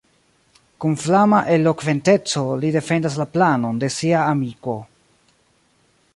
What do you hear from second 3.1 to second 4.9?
la planon de sia amiko.